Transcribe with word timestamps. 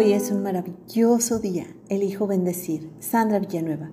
Hoy 0.00 0.12
es 0.12 0.30
un 0.30 0.44
maravilloso 0.44 1.40
día. 1.40 1.66
Elijo 1.88 2.28
bendecir. 2.28 2.88
Sandra 3.00 3.40
Villanueva. 3.40 3.90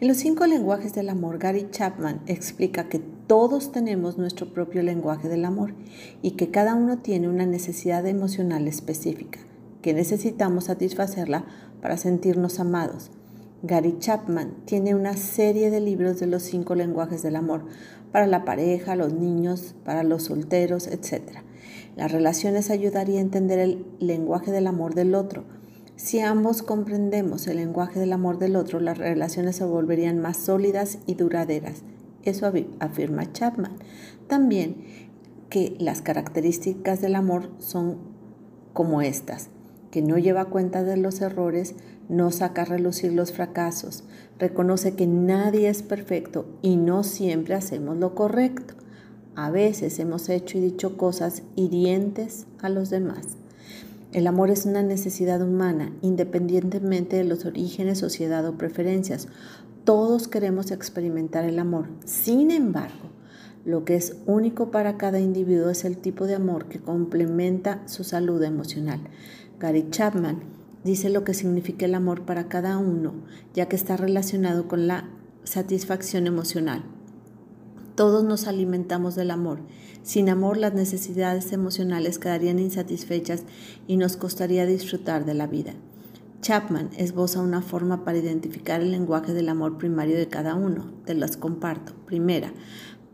En 0.00 0.08
los 0.08 0.16
cinco 0.16 0.44
lenguajes 0.44 0.92
del 0.92 1.08
amor, 1.08 1.38
Gary 1.38 1.68
Chapman 1.70 2.20
explica 2.26 2.88
que 2.88 2.98
todos 2.98 3.70
tenemos 3.70 4.18
nuestro 4.18 4.52
propio 4.52 4.82
lenguaje 4.82 5.28
del 5.28 5.44
amor 5.44 5.72
y 6.20 6.32
que 6.32 6.50
cada 6.50 6.74
uno 6.74 6.98
tiene 6.98 7.28
una 7.28 7.46
necesidad 7.46 8.04
emocional 8.08 8.66
específica, 8.66 9.38
que 9.82 9.94
necesitamos 9.94 10.64
satisfacerla 10.64 11.44
para 11.80 11.96
sentirnos 11.96 12.58
amados. 12.58 13.12
Gary 13.62 14.00
Chapman 14.00 14.52
tiene 14.64 14.96
una 14.96 15.16
serie 15.16 15.70
de 15.70 15.80
libros 15.80 16.18
de 16.18 16.26
los 16.26 16.42
cinco 16.42 16.74
lenguajes 16.74 17.22
del 17.22 17.36
amor 17.36 17.66
para 18.10 18.26
la 18.26 18.44
pareja, 18.44 18.96
los 18.96 19.12
niños, 19.12 19.76
para 19.84 20.02
los 20.02 20.24
solteros, 20.24 20.88
etc. 20.88 21.45
Las 21.96 22.12
relaciones 22.12 22.70
ayudaría 22.70 23.18
a 23.18 23.22
entender 23.22 23.58
el 23.58 23.86
lenguaje 23.98 24.52
del 24.52 24.66
amor 24.66 24.94
del 24.94 25.14
otro. 25.14 25.44
Si 25.96 26.20
ambos 26.20 26.62
comprendemos 26.62 27.46
el 27.46 27.56
lenguaje 27.56 27.98
del 27.98 28.12
amor 28.12 28.38
del 28.38 28.56
otro, 28.56 28.80
las 28.80 28.98
relaciones 28.98 29.56
se 29.56 29.64
volverían 29.64 30.20
más 30.20 30.36
sólidas 30.36 30.98
y 31.06 31.14
duraderas. 31.14 31.82
Eso 32.22 32.52
afirma 32.80 33.32
Chapman. 33.32 33.78
También 34.28 34.84
que 35.48 35.74
las 35.78 36.02
características 36.02 37.00
del 37.00 37.14
amor 37.14 37.50
son 37.58 37.96
como 38.74 39.00
estas, 39.00 39.48
que 39.90 40.02
no 40.02 40.18
lleva 40.18 40.44
cuenta 40.46 40.82
de 40.84 40.98
los 40.98 41.22
errores, 41.22 41.76
no 42.10 42.30
saca 42.30 42.62
a 42.62 42.66
relucir 42.66 43.14
los 43.14 43.32
fracasos, 43.32 44.04
reconoce 44.38 44.94
que 44.94 45.06
nadie 45.06 45.70
es 45.70 45.82
perfecto 45.82 46.46
y 46.60 46.76
no 46.76 47.04
siempre 47.04 47.54
hacemos 47.54 47.96
lo 47.96 48.14
correcto. 48.14 48.74
A 49.36 49.50
veces 49.50 49.98
hemos 49.98 50.30
hecho 50.30 50.56
y 50.56 50.62
dicho 50.62 50.96
cosas 50.96 51.42
hirientes 51.56 52.46
a 52.62 52.70
los 52.70 52.88
demás. 52.88 53.36
El 54.12 54.26
amor 54.28 54.50
es 54.50 54.64
una 54.64 54.82
necesidad 54.82 55.42
humana, 55.42 55.92
independientemente 56.00 57.16
de 57.16 57.24
los 57.24 57.44
orígenes, 57.44 57.98
sociedad 57.98 58.46
o 58.46 58.56
preferencias. 58.56 59.28
Todos 59.84 60.26
queremos 60.26 60.70
experimentar 60.70 61.44
el 61.44 61.58
amor. 61.58 61.88
Sin 62.06 62.50
embargo, 62.50 63.10
lo 63.66 63.84
que 63.84 63.96
es 63.96 64.16
único 64.24 64.70
para 64.70 64.96
cada 64.96 65.20
individuo 65.20 65.68
es 65.68 65.84
el 65.84 65.98
tipo 65.98 66.26
de 66.26 66.36
amor 66.36 66.68
que 66.68 66.80
complementa 66.80 67.86
su 67.86 68.04
salud 68.04 68.42
emocional. 68.42 69.00
Gary 69.60 69.88
Chapman 69.90 70.44
dice 70.82 71.10
lo 71.10 71.24
que 71.24 71.34
significa 71.34 71.84
el 71.84 71.94
amor 71.94 72.22
para 72.22 72.48
cada 72.48 72.78
uno, 72.78 73.12
ya 73.52 73.66
que 73.66 73.76
está 73.76 73.98
relacionado 73.98 74.66
con 74.66 74.86
la 74.86 75.10
satisfacción 75.44 76.26
emocional. 76.26 76.95
Todos 77.96 78.24
nos 78.24 78.46
alimentamos 78.46 79.14
del 79.14 79.30
amor. 79.30 79.60
Sin 80.02 80.28
amor 80.28 80.58
las 80.58 80.74
necesidades 80.74 81.50
emocionales 81.52 82.18
quedarían 82.18 82.58
insatisfechas 82.58 83.44
y 83.86 83.96
nos 83.96 84.18
costaría 84.18 84.66
disfrutar 84.66 85.24
de 85.24 85.32
la 85.32 85.46
vida. 85.46 85.72
Chapman 86.42 86.90
esboza 86.98 87.40
una 87.40 87.62
forma 87.62 88.04
para 88.04 88.18
identificar 88.18 88.82
el 88.82 88.90
lenguaje 88.90 89.32
del 89.32 89.48
amor 89.48 89.78
primario 89.78 90.18
de 90.18 90.28
cada 90.28 90.54
uno. 90.54 90.92
Te 91.06 91.14
las 91.14 91.38
comparto. 91.38 91.94
Primera, 92.04 92.52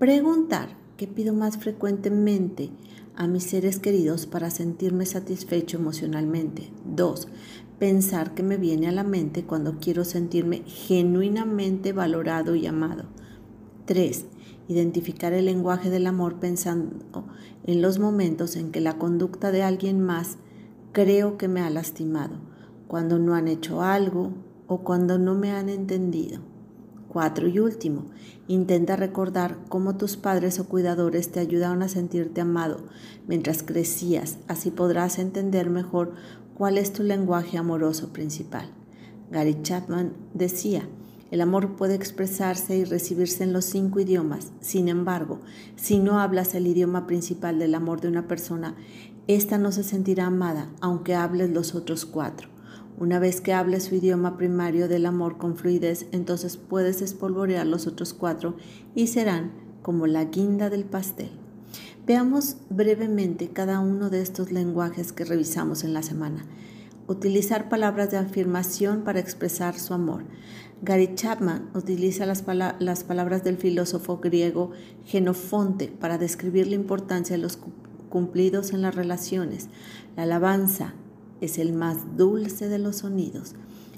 preguntar 0.00 0.76
qué 0.96 1.06
pido 1.06 1.32
más 1.32 1.58
frecuentemente 1.58 2.70
a 3.14 3.28
mis 3.28 3.44
seres 3.44 3.78
queridos 3.78 4.26
para 4.26 4.50
sentirme 4.50 5.06
satisfecho 5.06 5.76
emocionalmente. 5.76 6.72
Dos, 6.84 7.28
pensar 7.78 8.34
que 8.34 8.42
me 8.42 8.56
viene 8.56 8.88
a 8.88 8.92
la 8.92 9.04
mente 9.04 9.44
cuando 9.44 9.78
quiero 9.78 10.04
sentirme 10.04 10.64
genuinamente 10.66 11.92
valorado 11.92 12.56
y 12.56 12.66
amado. 12.66 13.04
Tres, 13.92 14.24
identificar 14.68 15.34
el 15.34 15.44
lenguaje 15.44 15.90
del 15.90 16.06
amor 16.06 16.40
pensando 16.40 17.26
en 17.64 17.82
los 17.82 17.98
momentos 17.98 18.56
en 18.56 18.70
que 18.70 18.80
la 18.80 18.96
conducta 18.96 19.52
de 19.52 19.62
alguien 19.62 20.00
más 20.00 20.38
creo 20.92 21.36
que 21.36 21.46
me 21.46 21.60
ha 21.60 21.68
lastimado, 21.68 22.36
cuando 22.88 23.18
no 23.18 23.34
han 23.34 23.48
hecho 23.48 23.82
algo 23.82 24.32
o 24.66 24.78
cuando 24.78 25.18
no 25.18 25.34
me 25.34 25.50
han 25.50 25.68
entendido. 25.68 26.40
Cuatro 27.10 27.48
y 27.48 27.58
último, 27.58 28.06
intenta 28.48 28.96
recordar 28.96 29.58
cómo 29.68 29.98
tus 29.98 30.16
padres 30.16 30.58
o 30.58 30.66
cuidadores 30.70 31.30
te 31.30 31.40
ayudaron 31.40 31.82
a 31.82 31.88
sentirte 31.90 32.40
amado 32.40 32.78
mientras 33.28 33.62
crecías, 33.62 34.38
así 34.48 34.70
podrás 34.70 35.18
entender 35.18 35.68
mejor 35.68 36.14
cuál 36.54 36.78
es 36.78 36.94
tu 36.94 37.02
lenguaje 37.02 37.58
amoroso 37.58 38.10
principal. 38.10 38.70
Gary 39.30 39.58
Chapman 39.60 40.14
decía, 40.32 40.88
el 41.32 41.40
amor 41.40 41.76
puede 41.76 41.94
expresarse 41.94 42.76
y 42.76 42.84
recibirse 42.84 43.42
en 43.42 43.54
los 43.54 43.64
cinco 43.64 44.00
idiomas. 44.00 44.52
Sin 44.60 44.88
embargo, 44.88 45.40
si 45.76 45.98
no 45.98 46.20
hablas 46.20 46.54
el 46.54 46.66
idioma 46.66 47.06
principal 47.06 47.58
del 47.58 47.74
amor 47.74 48.02
de 48.02 48.08
una 48.08 48.28
persona, 48.28 48.76
ésta 49.28 49.56
no 49.56 49.72
se 49.72 49.82
sentirá 49.82 50.26
amada, 50.26 50.68
aunque 50.82 51.14
hables 51.14 51.48
los 51.48 51.74
otros 51.74 52.04
cuatro. 52.04 52.50
Una 52.98 53.18
vez 53.18 53.40
que 53.40 53.54
hables 53.54 53.84
su 53.84 53.94
idioma 53.94 54.36
primario 54.36 54.88
del 54.88 55.06
amor 55.06 55.38
con 55.38 55.56
fluidez, 55.56 56.06
entonces 56.12 56.58
puedes 56.58 57.00
espolvorear 57.00 57.66
los 57.66 57.86
otros 57.86 58.12
cuatro 58.12 58.58
y 58.94 59.06
serán 59.06 59.52
como 59.80 60.06
la 60.06 60.26
guinda 60.26 60.68
del 60.68 60.84
pastel. 60.84 61.30
Veamos 62.06 62.58
brevemente 62.68 63.48
cada 63.48 63.80
uno 63.80 64.10
de 64.10 64.20
estos 64.20 64.52
lenguajes 64.52 65.14
que 65.14 65.24
revisamos 65.24 65.82
en 65.82 65.94
la 65.94 66.02
semana. 66.02 66.44
Utilizar 67.08 67.68
palabras 67.68 68.10
de 68.10 68.16
afirmación 68.16 69.02
para 69.02 69.20
expresar 69.20 69.78
su 69.78 69.92
amor. 69.92 70.24
Gary 70.82 71.14
Chapman 71.14 71.70
utiliza 71.74 72.26
las, 72.26 72.42
palabras 72.42 73.44
del 73.44 73.56
filósofo 73.56 74.18
griego 74.18 74.70
Genofonte 75.04 75.88
para 75.88 76.18
describir 76.18 76.66
la 76.68 76.74
importancia 76.74 77.36
de 77.36 77.42
los 77.42 77.58
cumplidos 78.08 78.72
en 78.72 78.82
las 78.82 78.94
relaciones. 78.94 79.68
La 80.16 80.24
alabanza 80.24 80.94
es 81.40 81.58
el 81.58 81.72
más 81.72 82.16
dulce 82.16 82.68
de 82.68 82.78
los 82.78 82.96
sonidos. 82.96 83.54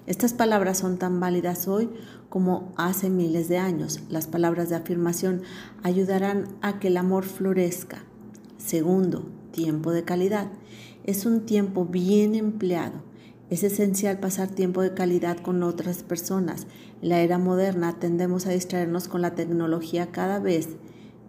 Estas 0.06 0.34
palabras 0.34 0.78
son 0.78 0.98
tan 0.98 1.20
válidas 1.20 1.68
hoy 1.68 1.88
como 2.28 2.72
hace 2.76 3.08
miles 3.10 3.48
de 3.48 3.58
años. 3.58 4.00
Las 4.10 4.26
palabras 4.26 4.68
de 4.68 4.76
afirmación 4.76 5.42
ayudarán 5.82 6.48
a 6.60 6.78
que 6.78 6.88
el 6.88 6.96
amor 6.96 7.24
florezca. 7.24 8.04
Segundo, 8.58 9.26
tiempo 9.50 9.92
de 9.92 10.04
calidad. 10.04 10.48
Es 11.04 11.26
un 11.26 11.46
tiempo 11.46 11.84
bien 11.84 12.34
empleado 12.34 13.02
es 13.50 13.62
esencial 13.62 14.18
pasar 14.18 14.48
tiempo 14.48 14.80
de 14.80 14.94
calidad 14.94 15.36
con 15.38 15.62
otras 15.62 16.02
personas. 16.02 16.66
En 17.02 17.10
la 17.10 17.20
era 17.20 17.38
moderna 17.38 17.98
tendemos 17.98 18.46
a 18.46 18.50
distraernos 18.50 19.06
con 19.06 19.20
la 19.22 19.34
tecnología 19.34 20.10
cada 20.10 20.38
vez 20.38 20.70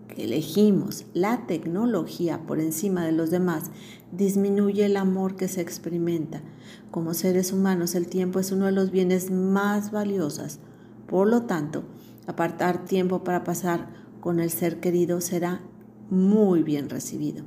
que 0.08 0.24
elegimos 0.24 1.06
la 1.14 1.46
tecnología 1.46 2.40
por 2.48 2.60
encima 2.60 3.06
de 3.06 3.12
los 3.12 3.32
demás, 3.32 3.72
disminuye 4.12 4.86
el 4.86 4.98
amor 4.98 5.36
que 5.36 5.48
se 5.48 5.62
experimenta. 5.62 6.42
Como 6.90 7.14
seres 7.14 7.52
humanos, 7.52 7.96
el 7.96 8.08
tiempo 8.08 8.40
es 8.40 8.52
uno 8.52 8.66
de 8.68 8.72
los 8.72 8.92
bienes 8.92 9.30
más 9.30 9.92
valiosos. 9.92 10.60
Por 11.08 11.28
lo 11.28 11.44
tanto, 11.44 11.84
apartar 12.28 12.86
tiempo 12.86 13.24
para 13.24 13.44
pasar 13.44 13.90
con 14.22 14.40
el 14.40 14.52
ser 14.52 14.80
querido 14.80 15.20
será 15.20 15.62
muy 16.10 16.64
bien 16.64 16.90
recibido. 16.90 17.44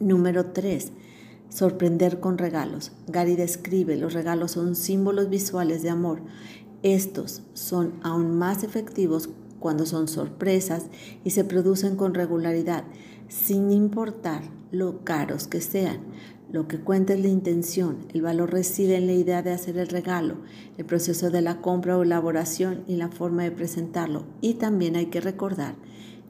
Número 0.00 0.46
3 0.46 0.92
Sorprender 1.52 2.18
con 2.18 2.38
regalos. 2.38 2.92
Gary 3.08 3.36
describe, 3.36 3.98
los 3.98 4.14
regalos 4.14 4.52
son 4.52 4.74
símbolos 4.74 5.28
visuales 5.28 5.82
de 5.82 5.90
amor. 5.90 6.22
Estos 6.82 7.42
son 7.52 7.92
aún 8.02 8.38
más 8.38 8.64
efectivos 8.64 9.28
cuando 9.60 9.84
son 9.84 10.08
sorpresas 10.08 10.86
y 11.24 11.30
se 11.30 11.44
producen 11.44 11.96
con 11.96 12.14
regularidad, 12.14 12.84
sin 13.28 13.70
importar 13.70 14.44
lo 14.70 15.04
caros 15.04 15.46
que 15.46 15.60
sean. 15.60 15.98
Lo 16.50 16.68
que 16.68 16.80
cuenta 16.80 17.12
es 17.12 17.20
la 17.20 17.28
intención, 17.28 17.98
el 18.14 18.22
valor 18.22 18.50
reside 18.50 18.96
en 18.96 19.06
la 19.06 19.12
idea 19.12 19.42
de 19.42 19.52
hacer 19.52 19.76
el 19.76 19.88
regalo, 19.88 20.36
el 20.78 20.86
proceso 20.86 21.30
de 21.30 21.42
la 21.42 21.60
compra 21.60 21.98
o 21.98 22.02
elaboración 22.02 22.82
y 22.88 22.96
la 22.96 23.10
forma 23.10 23.42
de 23.42 23.50
presentarlo. 23.50 24.24
Y 24.40 24.54
también 24.54 24.96
hay 24.96 25.06
que 25.06 25.20
recordar 25.20 25.74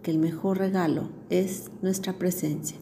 que 0.03 0.11
el 0.11 0.19
mejor 0.19 0.59
regalo 0.59 1.11
es 1.31 1.71
nuestra 1.81 2.15
presencia. 2.15 2.77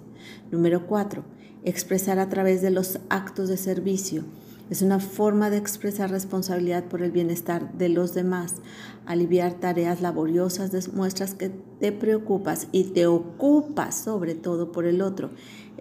Número 0.50 0.86
4 0.86 1.39
Expresar 1.64 2.18
a 2.18 2.28
través 2.28 2.62
de 2.62 2.70
los 2.70 3.00
actos 3.10 3.48
de 3.48 3.58
servicio 3.58 4.24
es 4.70 4.82
una 4.82 5.00
forma 5.00 5.50
de 5.50 5.56
expresar 5.56 6.10
responsabilidad 6.10 6.84
por 6.84 7.02
el 7.02 7.10
bienestar 7.10 7.72
de 7.72 7.88
los 7.88 8.14
demás. 8.14 8.54
Aliviar 9.04 9.54
tareas 9.54 10.00
laboriosas 10.00 10.70
demuestras 10.70 11.34
que 11.34 11.50
te 11.80 11.90
preocupas 11.90 12.68
y 12.70 12.84
te 12.84 13.06
ocupas 13.06 13.96
sobre 13.96 14.34
todo 14.34 14.70
por 14.70 14.86
el 14.86 15.02
otro. 15.02 15.30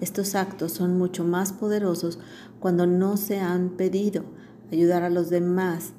Estos 0.01 0.33
actos 0.33 0.71
son 0.73 0.97
mucho 0.97 1.23
más 1.23 1.53
poderosos 1.53 2.19
cuando 2.59 2.87
no 2.87 3.15
se 3.15 3.39
han 3.39 3.69
pedido. 3.69 4.23
Ayudar 4.71 5.03
a 5.03 5.09
los 5.09 5.29
demás 5.29 5.93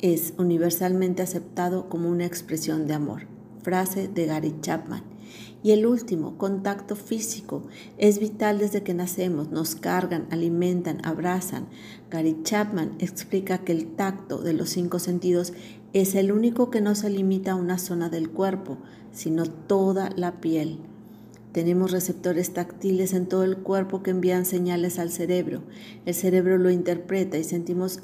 es 0.00 0.34
universalmente 0.38 1.22
aceptado 1.22 1.88
como 1.88 2.08
una 2.08 2.24
expresión 2.24 2.86
de 2.86 2.94
amor. 2.94 3.26
Frase 3.62 4.08
de 4.08 4.26
Gary 4.26 4.56
Chapman. 4.60 5.13
Y 5.62 5.72
el 5.72 5.86
último, 5.86 6.36
contacto 6.36 6.96
físico, 6.96 7.62
es 7.98 8.18
vital 8.18 8.58
desde 8.58 8.82
que 8.82 8.94
nacemos. 8.94 9.50
Nos 9.50 9.74
cargan, 9.74 10.26
alimentan, 10.30 11.04
abrazan. 11.04 11.66
Gary 12.10 12.36
Chapman 12.42 12.96
explica 12.98 13.58
que 13.58 13.72
el 13.72 13.86
tacto 13.94 14.38
de 14.38 14.52
los 14.52 14.70
cinco 14.70 14.98
sentidos 14.98 15.52
es 15.92 16.14
el 16.14 16.32
único 16.32 16.70
que 16.70 16.80
no 16.80 16.94
se 16.94 17.08
limita 17.08 17.52
a 17.52 17.56
una 17.56 17.78
zona 17.78 18.08
del 18.08 18.30
cuerpo, 18.30 18.78
sino 19.12 19.46
toda 19.46 20.10
la 20.16 20.40
piel. 20.40 20.78
Tenemos 21.52 21.92
receptores 21.92 22.52
táctiles 22.52 23.12
en 23.12 23.26
todo 23.26 23.44
el 23.44 23.58
cuerpo 23.58 24.02
que 24.02 24.10
envían 24.10 24.44
señales 24.44 24.98
al 24.98 25.10
cerebro. 25.10 25.62
El 26.04 26.14
cerebro 26.14 26.58
lo 26.58 26.68
interpreta 26.68 27.38
y 27.38 27.44
sentimos 27.44 28.00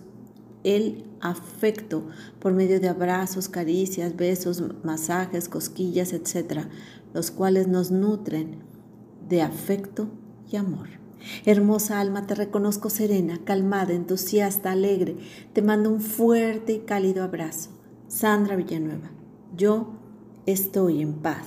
el 0.62 1.04
afecto 1.20 2.06
por 2.38 2.52
medio 2.52 2.80
de 2.80 2.88
abrazos, 2.88 3.48
caricias, 3.48 4.16
besos, 4.16 4.62
masajes, 4.84 5.48
cosquillas, 5.48 6.12
etc., 6.12 6.66
los 7.12 7.30
cuales 7.30 7.68
nos 7.68 7.90
nutren 7.90 8.56
de 9.28 9.42
afecto 9.42 10.08
y 10.50 10.56
amor. 10.56 10.88
Hermosa 11.44 12.00
alma, 12.00 12.26
te 12.26 12.34
reconozco 12.34 12.90
serena, 12.90 13.40
calmada, 13.44 13.92
entusiasta, 13.92 14.72
alegre. 14.72 15.16
Te 15.52 15.62
mando 15.62 15.90
un 15.90 16.00
fuerte 16.00 16.72
y 16.72 16.78
cálido 16.80 17.22
abrazo. 17.22 17.70
Sandra 18.08 18.56
Villanueva, 18.56 19.10
yo 19.56 19.92
estoy 20.46 21.02
en 21.02 21.14
paz. 21.14 21.46